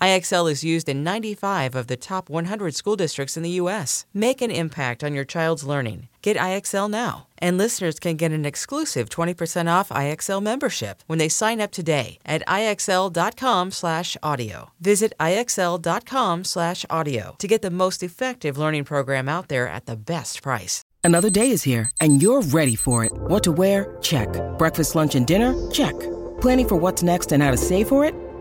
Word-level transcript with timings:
IXL 0.00 0.50
is 0.50 0.64
used 0.64 0.88
in 0.88 1.04
95 1.04 1.74
of 1.74 1.86
the 1.86 1.96
top 1.96 2.30
100 2.30 2.74
school 2.74 2.96
districts 2.96 3.36
in 3.36 3.42
the 3.42 3.58
U.S. 3.62 4.06
Make 4.14 4.40
an 4.40 4.50
impact 4.50 5.04
on 5.04 5.12
your 5.14 5.26
child's 5.26 5.64
learning. 5.64 6.08
Get 6.22 6.38
IXL 6.38 6.90
now. 6.90 7.26
And 7.38 7.58
listeners 7.58 7.98
can 7.98 8.16
get 8.16 8.32
an 8.32 8.46
exclusive 8.46 9.10
20% 9.10 9.70
off 9.70 9.90
IXL 9.90 10.42
membership 10.42 11.02
when 11.06 11.18
they 11.18 11.28
sign 11.28 11.60
up 11.60 11.70
today 11.70 12.18
at 12.24 12.42
IXL.com/audio. 12.46 14.70
Visit 14.80 15.12
IXL.com/audio 15.20 17.34
to 17.38 17.48
get 17.48 17.62
the 17.62 17.70
most 17.70 18.02
effective 18.02 18.56
learning 18.56 18.84
program 18.84 19.28
out 19.28 19.48
there 19.48 19.68
at 19.68 19.84
the 19.86 19.96
best 19.96 20.42
price. 20.42 20.82
Another 21.04 21.30
day 21.30 21.50
is 21.50 21.64
here 21.64 21.90
and 22.00 22.22
you're 22.22 22.42
ready 22.42 22.76
for 22.76 23.04
it. 23.04 23.12
What 23.12 23.44
to 23.44 23.52
wear? 23.52 23.98
Check. 24.00 24.28
Breakfast, 24.56 24.94
lunch, 24.94 25.14
and 25.14 25.26
dinner? 25.26 25.54
Check. 25.70 25.94
Planning 26.40 26.68
for 26.68 26.76
what's 26.76 27.02
next 27.02 27.32
and 27.32 27.42
how 27.42 27.50
to 27.50 27.58
save 27.58 27.88
for 27.88 28.06
it? 28.06 28.14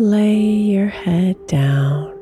Lay 0.00 0.40
your 0.40 0.86
head 0.86 1.36
down 1.46 2.18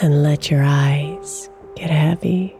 and 0.00 0.22
let 0.22 0.52
your 0.52 0.62
eyes 0.62 1.50
get 1.74 1.90
heavy. 1.90 2.54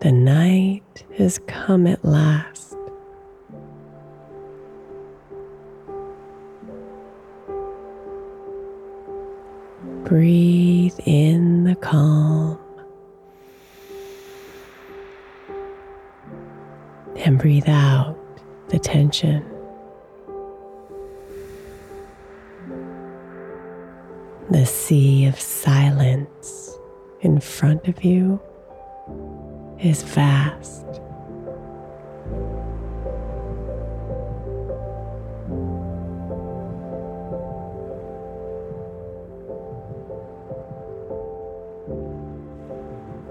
The 0.00 0.12
night 0.12 1.06
has 1.16 1.40
come 1.46 1.86
at 1.86 2.04
last. 2.04 2.76
Breathe 10.04 11.00
in 11.06 11.64
the 11.64 11.76
calm. 11.76 12.65
And 17.26 17.40
breathe 17.40 17.68
out 17.68 18.16
the 18.68 18.78
tension. 18.78 19.44
The 24.48 24.64
sea 24.64 25.26
of 25.26 25.38
silence 25.40 26.78
in 27.22 27.40
front 27.40 27.88
of 27.88 28.04
you 28.04 28.40
is 29.80 30.04
vast. 30.04 30.86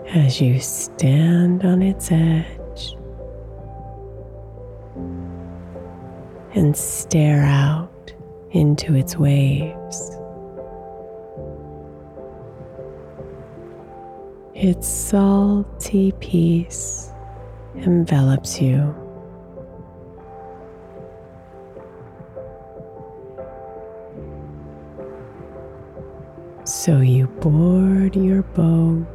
As 0.10 0.42
you 0.42 0.60
stand 0.60 1.64
on 1.64 1.82
its 1.82 2.12
edge, 2.12 2.46
and 6.56 6.76
stare 6.76 7.44
out 7.44 8.14
into 8.52 8.96
its 8.96 9.18
waves. 9.18 10.18
Its 14.54 14.88
salty 14.88 16.14
peace 16.22 17.10
envelops 17.76 18.62
you. 18.62 18.96
So 26.64 27.02
you 27.02 27.28
board 27.28 28.16
your 28.16 28.44
boat 28.44 29.06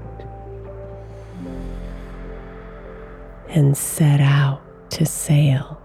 and 3.49 3.75
set 3.75 4.21
out 4.21 4.61
to 4.91 5.07
sail. 5.07 5.81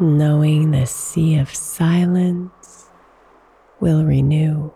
Knowing 0.00 0.70
the 0.70 0.86
sea 0.86 1.36
of 1.36 1.54
silence 1.54 2.88
will 3.80 4.04
renew. 4.04 4.72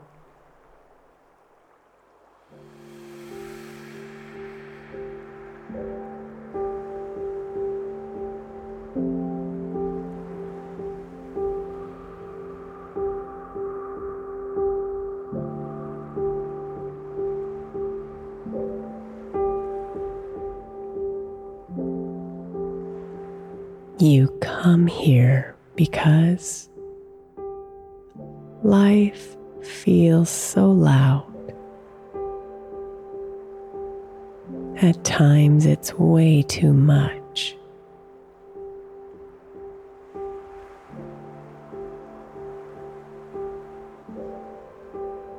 It's 35.82 35.94
way 35.94 36.42
too 36.42 36.72
much. 36.72 37.56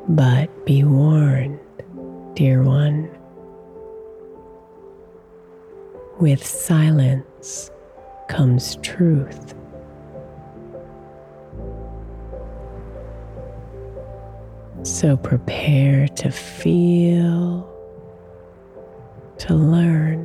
But 0.10 0.50
be 0.66 0.84
warned, 0.84 1.62
dear 2.34 2.62
one, 2.62 3.10
with 6.20 6.46
silence 6.46 7.72
comes 8.28 8.76
truth. 8.82 9.56
So 14.82 15.16
prepare 15.16 16.10
to 16.10 16.32
feel, 16.32 17.66
to 19.38 19.54
learn 19.56 20.23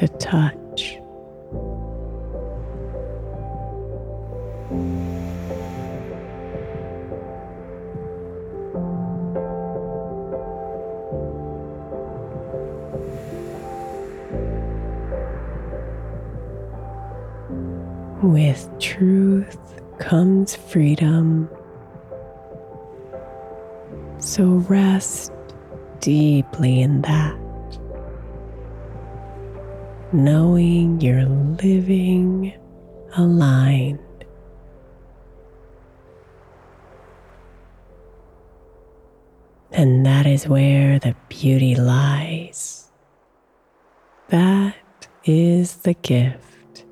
to 0.00 0.08
touch. 0.16 0.98
With 18.22 18.70
truth 18.78 19.58
comes 19.98 20.56
freedom. 20.56 21.50
So 24.18 24.44
rest 24.46 25.32
deeply 26.00 26.80
in 26.80 27.02
that, 27.02 27.36
knowing 30.12 31.00
you're 31.00 31.24
living 31.24 32.52
aligned. 33.16 33.98
And 39.72 40.04
that 40.04 40.26
is 40.26 40.48
where 40.48 40.98
the 40.98 41.14
beauty 41.28 41.74
lies. 41.74 42.90
That 44.28 44.76
is 45.24 45.76
the 45.76 45.94
gift. 45.94 46.84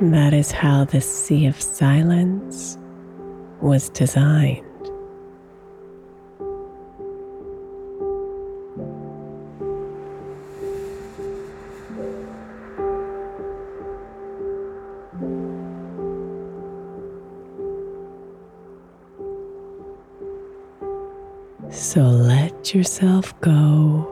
That 0.00 0.34
is 0.34 0.50
how 0.50 0.84
the 0.84 1.00
sea 1.00 1.46
of 1.46 1.60
silence 1.60 2.78
was 3.60 3.88
designed. 3.90 4.65
Yourself 22.76 23.32
go. 23.40 24.06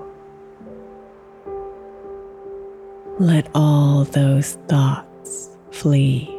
Let 3.18 3.46
all 3.54 4.04
those 4.04 4.54
thoughts 4.68 5.50
flee. 5.70 6.34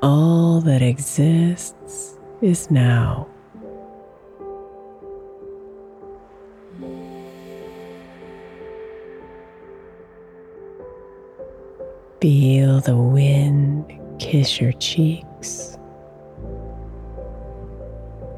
All 0.00 0.60
that 0.60 0.80
exists 0.80 2.18
is 2.40 2.70
now. 2.70 3.26
Feel 12.20 12.80
the 12.80 12.96
wind 12.96 13.92
kiss 14.20 14.60
your 14.60 14.72
cheeks 14.72 15.77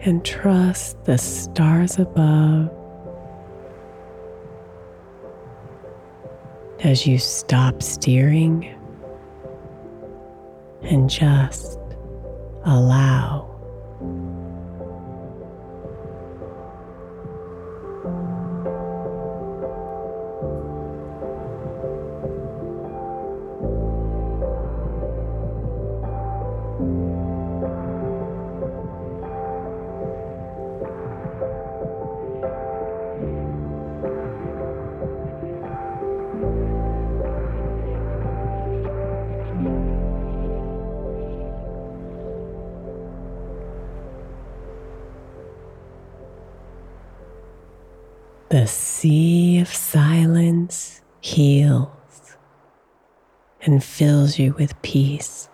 and 0.02 0.24
trust 0.24 1.04
the 1.04 1.18
stars 1.18 1.98
above 1.98 2.70
as 6.80 7.06
you 7.06 7.18
stop 7.18 7.82
steering 7.82 8.74
and 10.82 11.10
just 11.10 11.78
allow. 12.64 13.49
The 48.50 48.66
sea 48.66 49.60
of 49.60 49.68
silence 49.68 51.02
heals 51.20 52.36
and 53.62 53.82
fills 53.82 54.40
you 54.40 54.54
with 54.54 54.82
peace. 54.82 55.48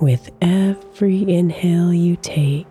With 0.00 0.30
every 0.40 1.30
inhale 1.30 1.92
you 1.92 2.16
take, 2.16 2.66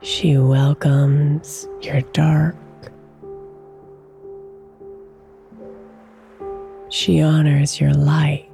she 0.00 0.38
welcomes 0.38 1.68
your 1.82 2.00
dark. 2.14 2.56
She 6.88 7.20
honors 7.20 7.78
your 7.78 7.92
light. 7.92 8.47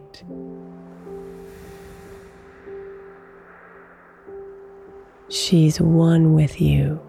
She's 5.55 5.81
one 5.81 6.35
with 6.35 6.61
you 6.61 7.01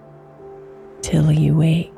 till 1.02 1.32
you 1.32 1.56
wake. 1.56 1.92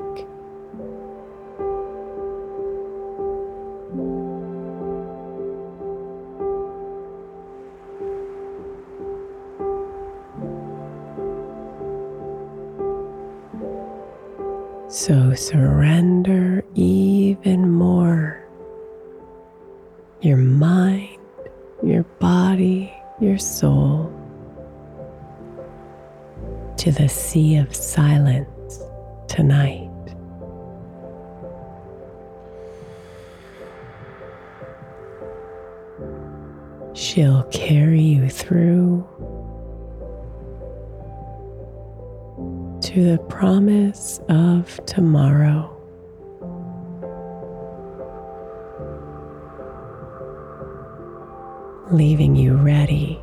So 14.88 15.34
surrender 15.36 16.64
even 16.76 17.70
more. 17.70 18.42
Your 20.22 20.38
mind, 20.38 21.20
your 21.84 22.04
body, 22.22 22.94
your 23.20 23.38
soul 23.38 24.17
to 26.88 26.94
the 26.94 27.10
sea 27.10 27.58
of 27.58 27.76
silence 27.76 28.82
tonight. 29.28 29.92
She'll 36.94 37.44
carry 37.52 38.00
you 38.00 38.30
through 38.30 39.06
to 42.84 43.04
the 43.04 43.18
promise 43.28 44.22
of 44.30 44.80
tomorrow. 44.86 45.70
Leaving 51.92 52.38
you 52.38 52.56
ready 52.56 53.20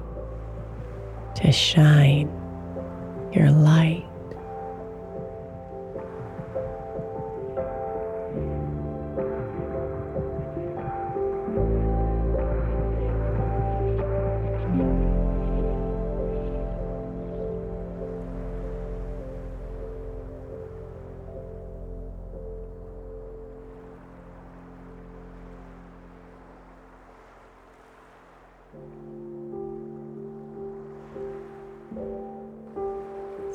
to 1.36 1.50
shine 1.50 2.43
your 3.34 3.50
light. 3.50 4.03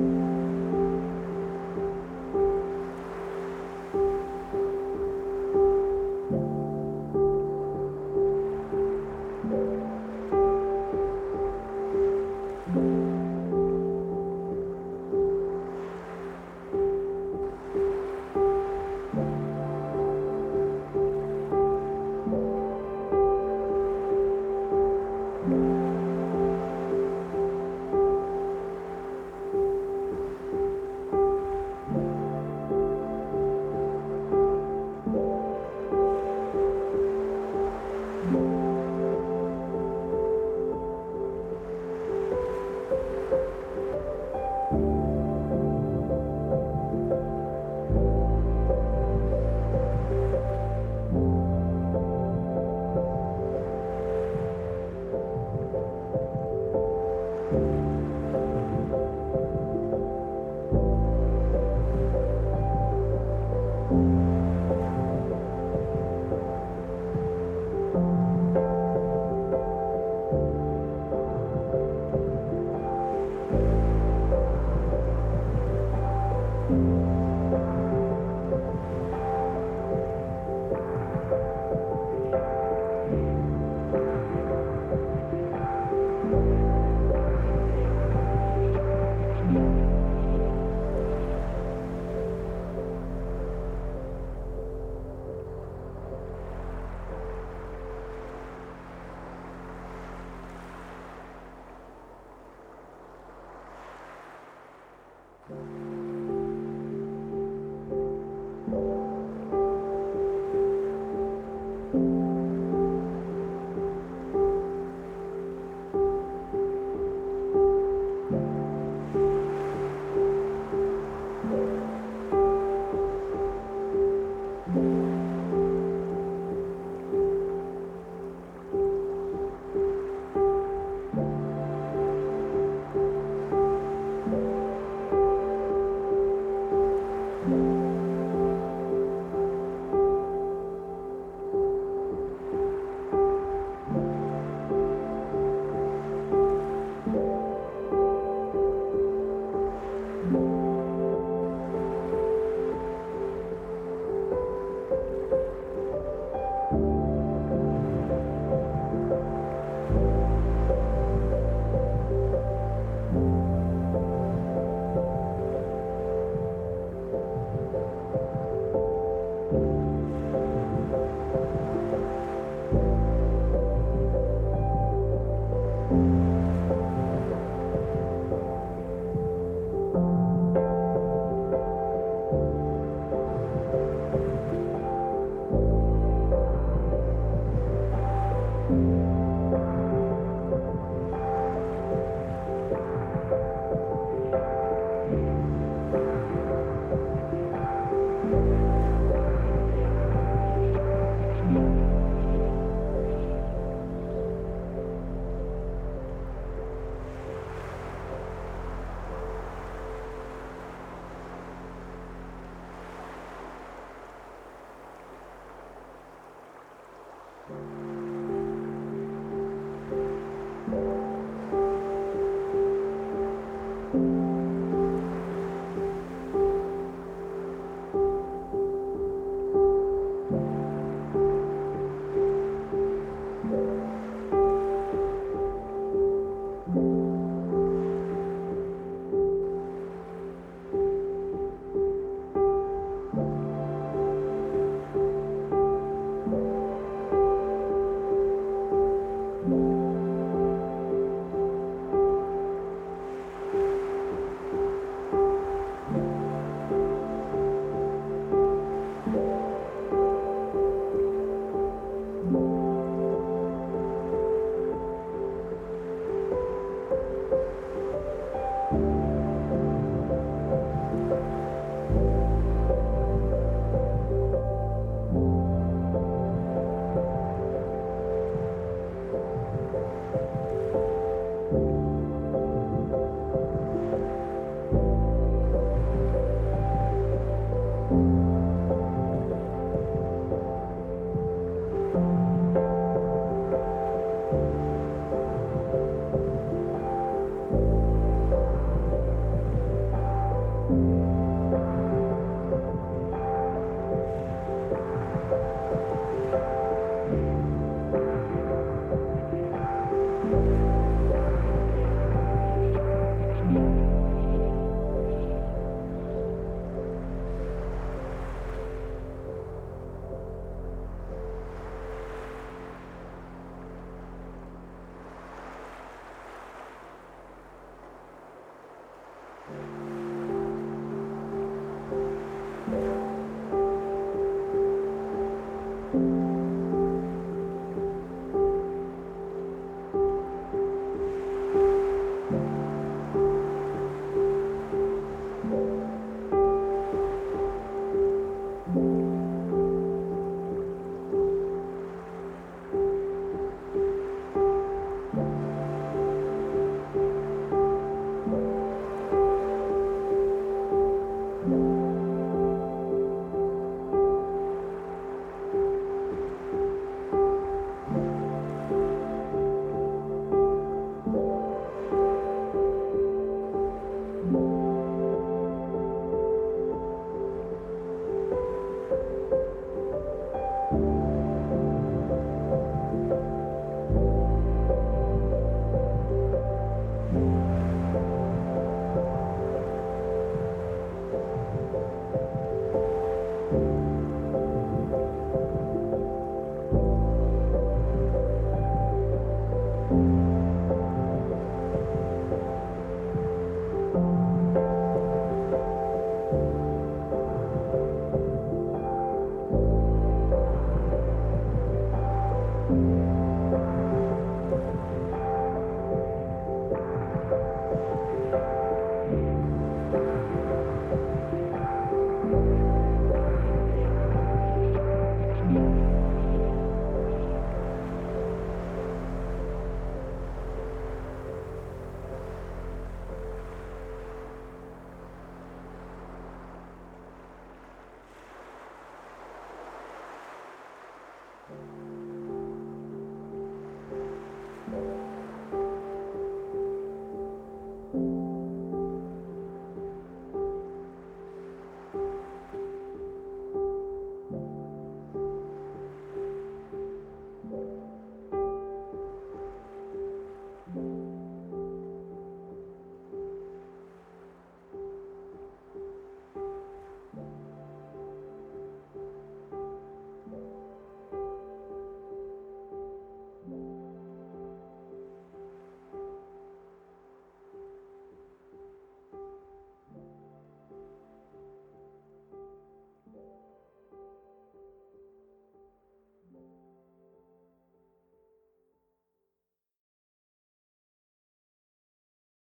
Thank 0.00 0.39